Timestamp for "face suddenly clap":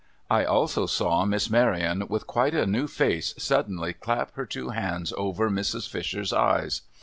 2.87-4.33